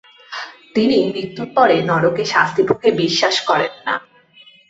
তিনি 0.75 0.97
মৃত্যুর 1.07 1.49
পরে 1.55 1.75
নরকে 1.81 2.23
শাস্তিভোগে 2.25 2.89
বিশ্বাস 3.01 3.35
করেন 3.41 3.73
না। 3.85 3.95